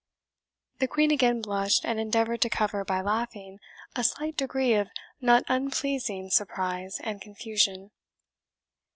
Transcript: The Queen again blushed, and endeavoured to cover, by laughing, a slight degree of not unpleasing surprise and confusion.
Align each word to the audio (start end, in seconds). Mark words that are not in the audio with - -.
The 0.79 0.87
Queen 0.87 1.11
again 1.11 1.43
blushed, 1.43 1.85
and 1.85 1.99
endeavoured 1.99 2.41
to 2.41 2.49
cover, 2.49 2.83
by 2.83 3.01
laughing, 3.01 3.59
a 3.95 4.03
slight 4.03 4.35
degree 4.35 4.73
of 4.73 4.89
not 5.21 5.43
unpleasing 5.47 6.31
surprise 6.31 6.99
and 7.03 7.21
confusion. 7.21 7.91